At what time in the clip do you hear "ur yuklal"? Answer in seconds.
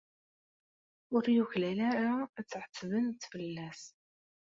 1.15-1.79